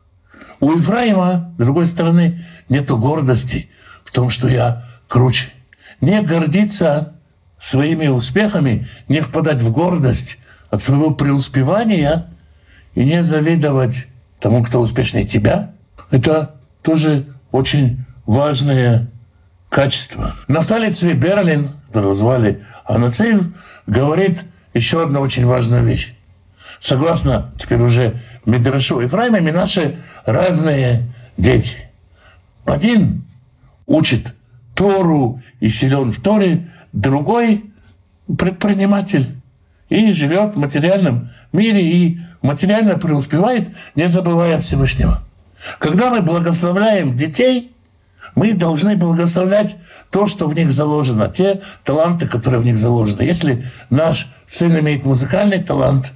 У 0.60 0.72
Ефраима, 0.74 1.54
с 1.56 1.60
другой 1.60 1.86
стороны, 1.86 2.44
нету 2.70 2.98
гордости 2.98 3.70
в 4.04 4.12
том, 4.12 4.30
что 4.30 4.48
я 4.48 4.86
круче. 5.08 5.50
Не 6.02 6.22
гордиться 6.22 7.16
своими 7.58 8.08
успехами, 8.08 8.86
не 9.08 9.22
впадать 9.22 9.62
в 9.62 9.72
гордость 9.72 10.38
от 10.70 10.82
своего 10.82 11.12
преуспевания 11.12 12.28
и 12.94 13.04
не 13.06 13.24
завидовать 13.24 14.08
тому, 14.40 14.64
кто 14.64 14.82
успешнее 14.82 15.26
тебя. 15.26 15.72
Это 16.10 16.56
тоже 16.82 17.26
очень 17.52 18.04
важное 18.26 19.10
качество. 19.70 20.36
Нафтали 20.48 20.92
Цви 20.92 21.14
Берлин, 21.14 21.70
которого 21.88 22.16
звали 22.16 22.64
Анацеев, 22.86 23.44
говорит 23.88 24.44
еще 24.74 25.04
одну 25.04 25.22
очень 25.22 25.46
важную 25.46 25.84
вещь 25.84 26.16
согласно 26.82 27.52
теперь 27.58 27.80
уже 27.80 28.20
Медрашу 28.46 29.00
Ефраимами, 29.00 29.52
наши 29.52 30.00
разные 30.26 31.04
дети. 31.38 31.78
Один 32.66 33.24
учит 33.86 34.34
Тору 34.76 35.42
и 35.60 35.70
силен 35.70 36.12
в 36.12 36.20
Торе, 36.22 36.68
другой 36.92 37.66
предприниматель. 38.38 39.38
и 39.90 40.14
живет 40.14 40.56
в 40.56 40.58
материальном 40.58 41.30
мире 41.52 41.82
и 41.82 42.20
материально 42.42 42.98
преуспевает, 42.98 43.70
не 43.94 44.08
забывая 44.08 44.58
Всевышнего. 44.58 45.22
Когда 45.80 46.10
мы 46.10 46.22
благословляем 46.22 47.18
детей, 47.18 47.74
мы 48.34 48.54
должны 48.54 48.96
благословлять 48.96 49.78
то, 50.10 50.28
что 50.28 50.48
в 50.48 50.56
них 50.56 50.72
заложено, 50.72 51.28
те 51.28 51.62
таланты, 51.84 52.26
которые 52.26 52.62
в 52.62 52.66
них 52.66 52.78
заложены. 52.78 53.24
Если 53.24 53.66
наш 53.90 54.30
сын 54.48 54.80
имеет 54.80 55.04
музыкальный 55.04 55.62
талант, 55.62 56.14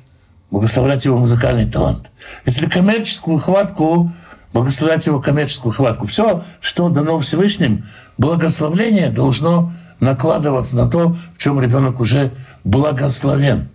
благословлять 0.51 1.05
его 1.05 1.17
музыкальный 1.17 1.69
талант. 1.69 2.11
Если 2.45 2.65
коммерческую 2.65 3.39
хватку, 3.39 4.11
благословлять 4.53 5.05
его 5.05 5.19
коммерческую 5.19 5.73
хватку. 5.73 6.05
Все, 6.05 6.43
что 6.61 6.87
дано 6.89 7.19
Всевышним, 7.19 7.83
благословление 8.17 9.09
должно 9.09 9.73
накладываться 9.99 10.75
на 10.77 10.89
то, 10.89 11.15
в 11.35 11.37
чем 11.37 11.59
ребенок 11.59 11.99
уже 11.99 12.31
благословен. 12.63 13.67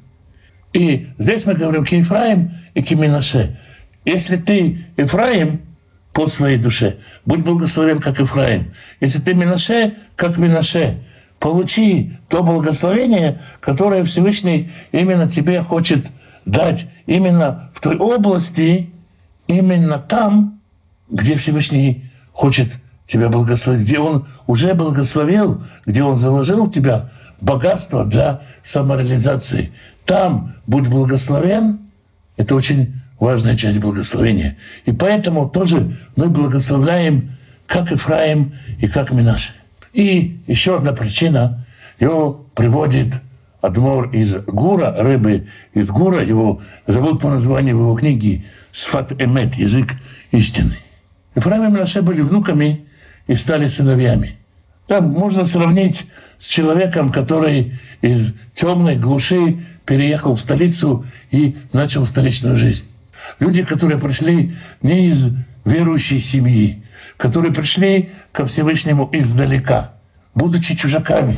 И 0.73 1.09
здесь 1.19 1.45
мы 1.47 1.55
говорим 1.55 1.85
Кефраим 1.85 2.53
и 2.75 2.83
Киминаше. 2.83 3.59
Если 4.05 4.37
ты 4.37 4.87
Ефраим 4.97 5.61
по 6.12 6.27
своей 6.27 6.59
душе, 6.59 6.97
будь 7.25 7.41
благословен, 7.41 7.99
как 7.99 8.19
Ефраим. 8.19 8.73
Если 9.00 9.21
ты 9.21 9.35
Минаше, 9.35 9.95
как 10.17 10.39
Минаше, 10.39 10.99
получи 11.39 12.12
то 12.29 12.43
благословение, 12.43 13.41
которое 13.61 14.05
Всевышний 14.05 14.71
именно 14.93 15.29
тебе 15.29 15.61
хочет 15.62 16.07
дать, 16.45 16.89
именно 17.07 17.71
в 17.75 17.81
той 17.81 17.97
области, 17.97 18.91
именно 19.47 19.99
там, 19.99 20.61
где 21.11 21.37
Всевышний 21.37 22.05
хочет 22.33 22.79
тебя 23.07 23.29
благословить, 23.29 23.83
где 23.83 23.99
Он 23.99 24.27
уже 24.47 24.75
благословил, 24.75 25.63
где 25.87 26.03
Он 26.03 26.19
заложил 26.19 26.67
в 26.67 26.73
тебя 26.73 27.11
богатство 27.41 28.05
для 28.05 28.43
самореализации. 28.63 29.73
Там 30.05 30.55
будь 30.67 30.89
благословен. 30.89 31.81
Это 32.37 32.55
очень 32.55 32.95
важная 33.19 33.57
часть 33.57 33.81
благословения. 33.81 34.57
И 34.87 34.93
поэтому 34.93 35.49
тоже 35.49 35.97
мы 36.17 36.29
благословляем 36.29 37.37
как 37.67 37.93
Ифраим 37.93 38.55
и 38.79 38.89
как 38.89 39.11
Минаши. 39.13 39.53
И 39.93 40.39
еще 40.47 40.77
одна 40.77 40.93
причина, 40.93 41.67
его 41.99 42.47
приводит 42.55 43.15
Адмор 43.61 44.11
из 44.11 44.38
Гура, 44.47 44.95
рыбы 44.99 45.49
из 45.75 45.90
Гура, 45.90 46.25
его 46.25 46.61
зовут 46.87 47.21
по 47.21 47.29
названию 47.29 47.76
его 47.76 47.95
книги 47.95 48.45
«Сфат 48.73 49.12
Эмет», 49.21 49.55
язык 49.55 49.93
истины. 50.33 50.76
Ифраим 51.35 51.69
и 51.69 51.73
Минаше 51.73 52.02
были 52.02 52.23
внуками 52.23 52.87
и 53.26 53.35
стали 53.35 53.69
сыновьями. 53.69 54.38
Там 54.87 55.11
можно 55.11 55.45
сравнить 55.45 56.07
с 56.38 56.47
человеком, 56.47 57.12
который 57.12 57.75
из 58.00 58.35
темной 58.55 58.97
глуши 58.97 59.61
переехал 59.85 60.35
в 60.35 60.40
столицу 60.40 61.05
и 61.31 61.57
начал 61.73 62.05
столичную 62.05 62.57
жизнь. 62.57 62.87
Люди, 63.38 63.62
которые 63.62 64.00
пришли 64.00 64.52
не 64.83 65.09
из 65.09 65.31
верующей 65.64 66.19
семьи, 66.19 66.83
которые 67.17 67.52
пришли 67.52 68.11
ко 68.33 68.45
Всевышнему 68.47 69.09
издалека, 69.12 69.93
будучи 70.35 70.75
чужаками. 70.75 71.37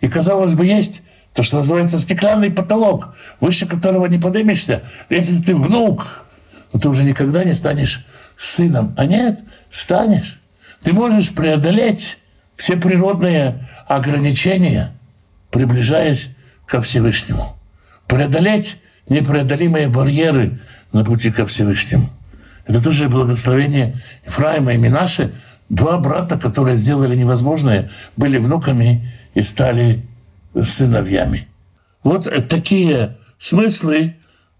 И, 0.00 0.08
казалось 0.08 0.54
бы, 0.54 0.64
есть 0.64 1.02
то, 1.34 1.42
что 1.42 1.58
называется 1.58 1.98
стеклянный 1.98 2.50
потолок, 2.50 3.16
выше 3.40 3.66
которого 3.66 4.06
не 4.06 4.18
поднимешься. 4.18 4.82
Если 5.10 5.42
ты 5.42 5.54
внук, 5.54 6.26
то 6.72 6.78
ты 6.78 6.88
уже 6.88 7.02
никогда 7.02 7.42
не 7.44 7.52
станешь 7.52 8.06
сыном. 8.36 8.94
А 8.96 9.04
нет, 9.04 9.40
станешь. 9.68 10.40
Ты 10.84 10.92
можешь 10.92 11.34
преодолеть 11.34 12.18
все 12.56 12.76
природные 12.76 13.66
ограничения, 13.88 14.92
приближаясь 15.50 16.30
ко 16.66 16.80
Всевышнему. 16.80 17.56
Преодолеть 18.06 18.78
непреодолимые 19.08 19.88
барьеры 19.88 20.60
на 20.92 21.04
пути 21.04 21.32
ко 21.32 21.46
Всевышнему. 21.46 22.08
Это 22.66 22.82
тоже 22.82 23.08
благословение 23.08 23.96
Ефраима 24.24 24.72
и 24.72 24.76
Минаши. 24.76 25.34
Два 25.68 25.98
брата, 25.98 26.38
которые 26.38 26.76
сделали 26.76 27.16
невозможное, 27.16 27.90
были 28.16 28.38
внуками 28.38 29.10
и 29.34 29.42
стали 29.42 30.02
сыновьями. 30.60 31.48
Вот 32.02 32.28
такие 32.48 33.16
смыслы 33.38 34.16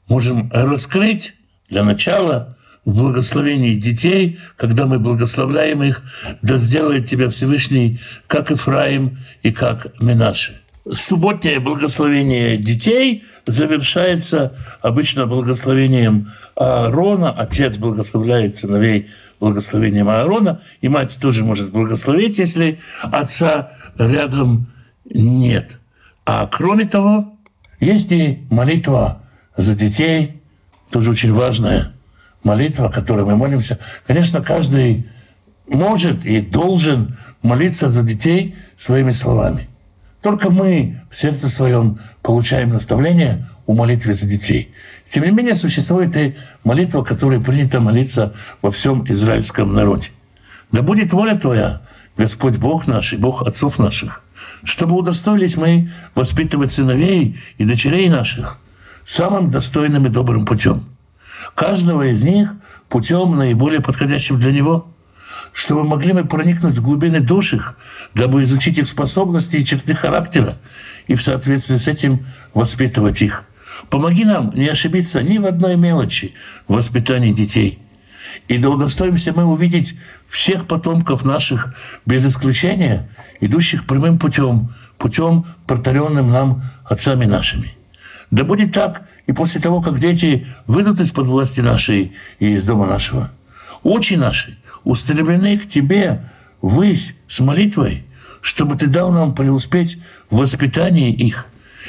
можем 0.09 0.51
раскрыть 0.53 1.35
для 1.69 1.85
начала 1.85 2.57
в 2.85 2.97
благословении 2.97 3.75
детей, 3.75 4.39
когда 4.57 4.87
мы 4.87 4.99
благословляем 4.99 5.83
их, 5.83 6.03
да 6.43 6.57
сделает 6.57 7.07
тебя 7.07 7.29
Всевышний, 7.29 7.99
как 8.27 8.51
Ифраим 8.51 9.19
и 9.43 9.53
как 9.53 10.01
Минаши. 10.01 10.61
Субботнее 10.91 11.61
благословение 11.61 12.59
детей 12.59 13.25
завершается 13.47 14.55
обычно 14.83 15.27
благословением 15.27 16.33
Аарона. 16.57 17.31
Отец 17.31 17.79
благословляет 17.79 18.55
сыновей 18.55 19.09
благословением 19.41 20.11
Аарона, 20.11 20.61
и 20.83 20.89
мать 20.89 21.17
тоже 21.21 21.43
может 21.43 21.71
благословить, 21.71 22.39
если 22.39 22.81
отца 23.01 23.73
рядом 23.97 24.67
нет. 25.07 25.79
А 26.25 26.47
кроме 26.47 26.87
того, 26.87 27.37
есть 27.81 28.13
и 28.13 28.47
молитва 28.51 29.23
за 29.57 29.75
детей, 29.75 30.43
тоже 30.91 31.11
очень 31.11 31.33
важная 31.33 31.93
молитва, 32.43 32.89
которой 32.89 33.25
мы 33.25 33.37
молимся. 33.37 33.79
Конечно, 34.07 34.43
каждый 34.43 35.07
может 35.67 36.25
и 36.25 36.41
должен 36.41 37.17
молиться 37.43 37.89
за 37.89 38.03
детей 38.03 38.55
своими 38.77 39.11
словами. 39.11 39.69
Только 40.23 40.51
мы 40.51 41.01
в 41.11 41.19
сердце 41.19 41.49
своем 41.49 41.99
получаем 42.23 42.71
наставление 42.71 43.47
о 43.67 43.75
молитве 43.75 44.15
за 44.15 44.27
детей. 44.27 44.73
Тем 45.07 45.25
не 45.25 45.31
менее, 45.31 45.55
существует 45.55 46.17
и 46.17 46.35
молитва, 46.65 47.05
которой 47.05 47.41
принято 47.41 47.81
молиться 47.81 48.33
во 48.63 48.71
всем 48.71 49.05
израильском 49.11 49.75
народе. 49.75 50.09
Да 50.73 50.81
будет 50.81 51.13
воля 51.13 51.37
Твоя, 51.37 51.83
Господь 52.17 52.57
Бог 52.57 52.87
наш 52.87 53.13
и 53.13 53.17
Бог 53.17 53.43
отцов 53.43 53.79
наших, 53.79 54.24
чтобы 54.65 54.97
удостоились 54.97 55.57
мы 55.57 55.91
воспитывать 56.15 56.73
сыновей 56.73 57.39
и 57.59 57.65
дочерей 57.65 58.09
наших 58.09 58.59
самым 59.05 59.51
достойным 59.51 60.07
и 60.07 60.11
добрым 60.11 60.47
путем. 60.47 60.85
Каждого 61.55 62.03
из 62.07 62.23
них 62.23 62.53
путем 62.89 63.37
наиболее 63.37 63.81
подходящим 63.81 64.39
для 64.39 64.51
него, 64.51 64.89
чтобы 65.53 65.85
могли 65.85 66.13
мы 66.13 66.25
проникнуть 66.25 66.79
в 66.79 66.83
глубины 66.83 67.21
душ 67.21 67.53
их, 67.55 67.77
дабы 68.15 68.43
изучить 68.43 68.79
их 68.79 68.87
способности 68.87 69.57
и 69.57 69.65
черты 69.65 69.95
характера, 69.95 70.57
и 71.07 71.15
в 71.15 71.23
соответствии 71.23 71.77
с 71.77 71.87
этим 71.87 72.25
воспитывать 72.55 73.23
их. 73.23 73.45
Помоги 73.91 74.25
нам 74.25 74.53
не 74.55 74.69
ошибиться 74.69 75.23
ни 75.23 75.39
в 75.39 75.47
одной 75.47 75.77
мелочи 75.77 76.35
в 76.67 76.75
воспитании 76.75 77.33
детей. 77.33 77.79
И 78.49 78.59
да 78.59 78.69
удостоимся 78.69 79.33
мы 79.33 79.45
увидеть 79.45 79.97
всех 80.29 80.67
потомков 80.67 81.25
наших, 81.25 81.75
без 82.07 82.27
исключения, 82.27 83.09
идущих 83.41 83.87
прямым 83.87 84.19
путем, 84.19 84.73
путем, 84.99 85.47
протаренным 85.67 86.31
нам 86.31 86.63
отцами 86.85 87.25
нашими. 87.25 87.77
Да 88.31 88.45
будет 88.45 88.73
так 88.73 89.07
и 89.27 89.33
после 89.33 89.61
того, 89.61 89.81
как 89.81 89.99
дети 89.99 90.47
выйдут 90.67 91.01
из-под 91.01 91.27
власти 91.27 91.61
нашей 91.61 92.13
и 92.39 92.53
из 92.53 92.65
дома 92.65 92.87
нашего. 92.87 93.31
Очи 93.83 94.15
наши 94.15 94.59
устремлены 94.83 95.59
к 95.59 95.67
Тебе 95.67 96.23
высь 96.61 97.15
с 97.29 97.41
молитвой, 97.41 98.05
чтобы 98.41 98.77
Ты 98.77 98.89
дал 98.89 99.13
нам 99.13 99.35
преуспеть 99.35 99.99
в 100.31 100.39
воспитании 100.39 101.13
их. 101.13 101.47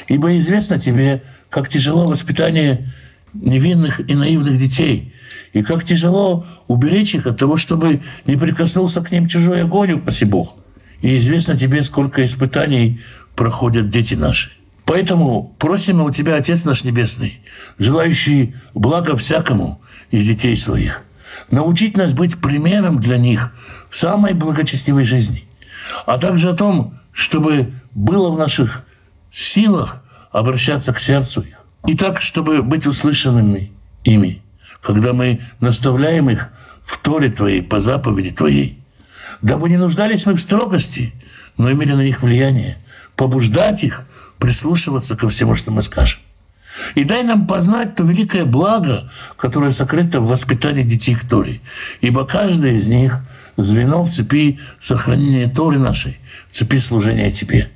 Ибо 0.07 0.37
известно 0.37 0.77
Тебе, 0.77 1.23
как 1.49 1.67
тяжело 1.67 2.05
воспитание 2.05 2.93
невинных 3.33 3.99
и 3.99 4.15
наивных 4.15 4.57
детей, 4.57 5.13
и 5.53 5.61
как 5.61 5.83
тяжело 5.83 6.45
уберечь 6.67 7.15
их 7.15 7.27
от 7.27 7.37
того, 7.37 7.57
чтобы 7.57 8.01
не 8.25 8.35
прикоснулся 8.35 9.01
к 9.01 9.11
ним 9.11 9.27
чужой 9.27 9.61
огонь, 9.61 9.93
упаси 9.93 10.25
Бог. 10.25 10.55
И 11.01 11.17
известно 11.17 11.57
Тебе, 11.57 11.83
сколько 11.83 12.23
испытаний 12.25 12.99
проходят 13.35 13.89
дети 13.89 14.15
наши. 14.15 14.51
Поэтому 14.85 15.55
просим 15.57 16.01
у 16.01 16.11
Тебя, 16.11 16.35
Отец 16.35 16.63
наш 16.65 16.83
Небесный, 16.83 17.39
желающий 17.77 18.55
блага 18.73 19.15
всякому 19.15 19.81
из 20.11 20.27
детей 20.27 20.55
своих, 20.55 21.03
научить 21.49 21.97
нас 21.97 22.13
быть 22.13 22.37
примером 22.37 22.99
для 22.99 23.17
них 23.17 23.53
в 23.89 23.97
самой 23.97 24.33
благочестивой 24.33 25.03
жизни, 25.05 25.45
а 26.05 26.17
также 26.17 26.49
о 26.49 26.55
том, 26.55 26.99
чтобы 27.11 27.73
было 27.93 28.29
в 28.29 28.37
наших 28.37 28.85
силах 29.31 30.03
обращаться 30.31 30.93
к 30.93 30.99
сердцу 30.99 31.41
их. 31.41 31.57
И 31.87 31.95
так, 31.95 32.21
чтобы 32.21 32.61
быть 32.61 32.85
услышанными 32.85 33.71
ими, 34.03 34.41
когда 34.85 35.13
мы 35.13 35.41
наставляем 35.59 36.29
их 36.29 36.49
в 36.83 36.99
Торе 36.99 37.29
Твоей, 37.29 37.63
по 37.63 37.79
заповеди 37.79 38.31
Твоей. 38.31 38.79
Дабы 39.41 39.67
не 39.67 39.77
нуждались 39.77 40.25
мы 40.27 40.35
в 40.35 40.39
строгости, 40.39 41.13
но 41.57 41.71
имели 41.71 41.93
на 41.93 42.03
них 42.03 42.21
влияние, 42.21 42.77
побуждать 43.15 43.83
их 43.83 44.05
прислушиваться 44.37 45.15
ко 45.15 45.27
всему, 45.27 45.55
что 45.55 45.71
мы 45.71 45.81
скажем. 45.81 46.19
И 46.93 47.03
дай 47.03 47.23
нам 47.23 47.47
познать 47.47 47.95
то 47.95 48.03
великое 48.03 48.45
благо, 48.45 49.09
которое 49.37 49.71
сокрыто 49.71 50.19
в 50.19 50.27
воспитании 50.27 50.83
детей 50.83 51.15
к 51.15 51.27
Торе. 51.27 51.61
Ибо 52.01 52.25
каждый 52.25 52.75
из 52.75 52.85
них– 52.85 53.21
звено 53.57 54.03
в 54.03 54.11
цепи 54.11 54.59
сохранения 54.79 55.47
Торы 55.47 55.79
нашей, 55.79 56.19
в 56.51 56.55
цепи 56.55 56.77
служения 56.77 57.31
Тебе. 57.31 57.69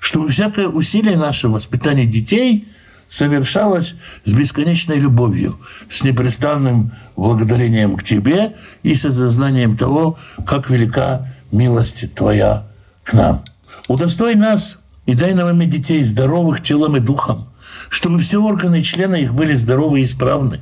Чтобы 0.00 0.28
всякое 0.28 0.66
усилие 0.66 1.16
наше 1.16 1.48
в 1.48 1.52
воспитании 1.52 2.06
детей 2.06 2.66
совершалось 3.08 3.94
с 4.24 4.32
бесконечной 4.32 4.98
любовью, 4.98 5.58
с 5.88 6.02
непрестанным 6.02 6.92
благодарением 7.16 7.96
к 7.96 8.02
Тебе 8.02 8.56
и 8.82 8.94
с 8.94 9.04
осознанием 9.04 9.76
того, 9.76 10.18
как 10.46 10.70
велика 10.70 11.28
милость 11.52 12.14
Твоя 12.14 12.66
к 13.04 13.12
нам. 13.12 13.42
Удостой 13.88 14.34
нас 14.34 14.78
и 15.06 15.14
дай 15.14 15.34
нам 15.34 15.50
иметь 15.52 15.70
детей 15.70 16.02
здоровых 16.02 16.62
телом 16.62 16.96
и 16.96 17.00
духом, 17.00 17.48
чтобы 17.88 18.18
все 18.18 18.38
органы 18.38 18.80
и 18.80 18.84
члены 18.84 19.22
их 19.22 19.34
были 19.34 19.54
здоровы 19.54 20.00
и 20.00 20.02
исправны, 20.02 20.60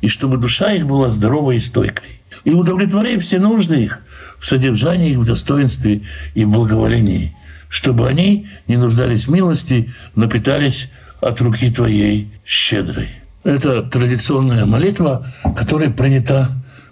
и 0.00 0.08
чтобы 0.08 0.36
душа 0.36 0.72
их 0.72 0.86
была 0.86 1.08
здоровой 1.08 1.56
и 1.56 1.58
стойкой. 1.58 2.20
И 2.44 2.50
удовлетворяй 2.50 3.18
все 3.18 3.38
нужды 3.38 3.82
их 3.82 4.00
в 4.38 4.46
содержании 4.46 5.10
их, 5.10 5.18
в 5.18 5.24
достоинстве 5.24 6.02
и 6.34 6.44
в 6.44 6.50
благоволении, 6.50 7.36
чтобы 7.68 8.08
они 8.08 8.48
не 8.66 8.76
нуждались 8.76 9.26
в 9.26 9.30
милости, 9.30 9.92
но 10.14 10.28
питались 10.28 10.90
от 11.22 11.40
руки 11.40 11.70
Твоей 11.70 12.30
щедрой. 12.44 13.08
Это 13.44 13.82
традиционная 13.82 14.66
молитва, 14.66 15.26
которая 15.56 15.88
принята 15.90 16.48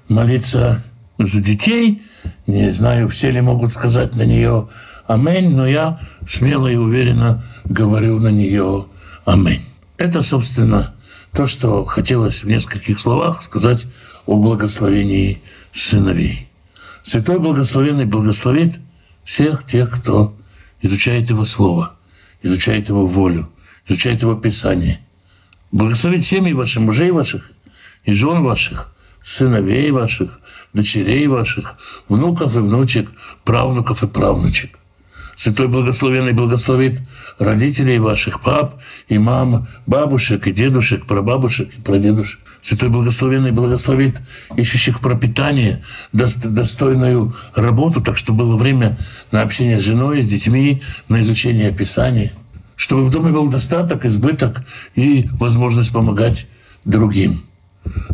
молиться 0.08 0.82
за 1.18 1.42
детей. 1.42 2.02
Не 2.46 2.70
знаю, 2.70 3.08
все 3.08 3.30
ли 3.30 3.40
могут 3.40 3.72
сказать 3.72 4.14
на 4.14 4.22
нее 4.22 4.68
«Аминь», 5.06 5.50
но 5.50 5.66
я 5.66 5.98
смело 6.26 6.68
и 6.68 6.76
уверенно 6.76 7.42
говорю 7.64 8.20
на 8.20 8.28
нее 8.28 8.86
«Аминь». 9.24 9.62
Это, 9.96 10.22
собственно, 10.22 10.94
то, 11.32 11.46
что 11.46 11.84
хотелось 11.84 12.44
в 12.44 12.48
нескольких 12.48 13.00
словах 13.00 13.42
сказать 13.42 13.86
о 14.26 14.36
благословении 14.36 15.42
сыновей. 15.72 16.48
Святой 17.02 17.40
Благословенный 17.40 18.04
благословит 18.04 18.78
всех 19.24 19.64
тех, 19.64 19.90
кто 19.90 20.36
изучает 20.82 21.30
Его 21.30 21.44
Слово, 21.44 21.94
изучает 22.42 22.88
Его 22.88 23.06
волю, 23.06 23.48
изучает 23.90 24.22
Его 24.22 24.34
Писание. 24.34 25.00
Благословит 25.72 26.24
семьи 26.24 26.52
ваших, 26.52 26.82
мужей 26.82 27.10
ваших 27.10 27.50
и 28.04 28.12
жен 28.12 28.42
ваших, 28.42 28.92
сыновей 29.22 29.90
ваших, 29.90 30.40
дочерей 30.72 31.26
ваших, 31.26 31.76
внуков 32.08 32.56
и 32.56 32.60
внучек, 32.60 33.10
правнуков 33.44 34.02
и 34.02 34.06
правнучек. 34.06 34.78
Святой 35.36 35.68
Благословенный 35.68 36.32
благословит 36.32 37.00
родителей 37.38 37.98
ваших, 37.98 38.42
пап 38.42 38.80
и 39.08 39.16
мам, 39.16 39.68
бабушек 39.86 40.46
и 40.46 40.52
дедушек, 40.52 41.06
прабабушек 41.06 41.74
и 41.78 41.80
прадедушек. 41.80 42.40
Святой 42.60 42.90
Благословенный 42.90 43.50
благословит 43.50 44.20
ищущих 44.54 45.00
пропитание, 45.00 45.82
достойную 46.12 47.34
работу, 47.54 48.02
так 48.02 48.18
что 48.18 48.34
было 48.34 48.56
время 48.56 48.98
на 49.32 49.40
общение 49.40 49.80
с 49.80 49.84
женой, 49.84 50.20
с 50.20 50.26
детьми, 50.26 50.82
на 51.08 51.22
изучение 51.22 51.72
Писания, 51.72 52.32
чтобы 52.80 53.04
в 53.04 53.10
доме 53.10 53.30
был 53.30 53.48
достаток, 53.48 54.06
избыток 54.06 54.62
и 54.94 55.28
возможность 55.32 55.92
помогать 55.92 56.48
другим. 56.86 57.44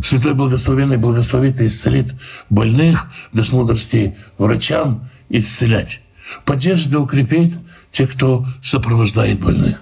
Святой 0.02 0.35
Благословенный 0.35 0.96
благословит 0.96 1.61
и 1.61 1.66
исцелит 1.66 2.12
больных, 2.50 3.09
даст 3.33 3.52
мудрости 3.52 4.16
врачам 4.38 5.09
исцелять. 5.29 6.02
Поддержит 6.44 6.92
и 6.92 6.96
укрепит 6.96 7.52
тех, 7.92 8.11
кто 8.12 8.44
сопровождает 8.61 9.38
больных. 9.38 9.81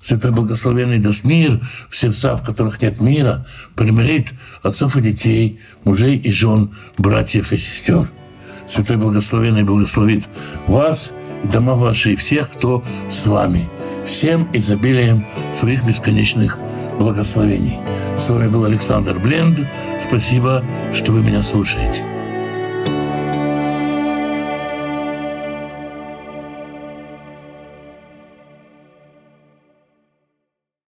Святой 0.00 0.32
Благословенный 0.32 0.98
даст 0.98 1.22
мир 1.22 1.60
в 1.88 1.96
сердца, 1.96 2.34
в 2.34 2.42
которых 2.42 2.82
нет 2.82 3.00
мира, 3.00 3.46
примирит 3.76 4.32
отцов 4.64 4.96
и 4.96 5.00
детей, 5.00 5.60
мужей 5.84 6.16
и 6.16 6.32
жен, 6.32 6.74
братьев 6.96 7.52
и 7.52 7.56
сестер. 7.56 8.10
Святой 8.66 8.96
Благословенный 8.96 9.62
благословит 9.62 10.26
вас 10.66 11.12
дома 11.44 11.74
ваши, 11.76 12.14
и 12.14 12.16
всех, 12.16 12.50
кто 12.50 12.84
с 13.08 13.24
вами, 13.24 13.68
всем 14.08 14.48
изобилием 14.52 15.24
своих 15.52 15.84
бесконечных 15.84 16.58
благословений. 16.98 17.78
С 18.16 18.28
вами 18.28 18.48
был 18.48 18.64
Александр 18.64 19.18
Бленд. 19.18 19.58
Спасибо, 20.00 20.64
что 20.92 21.12
вы 21.12 21.22
меня 21.22 21.42
слушаете. 21.42 22.17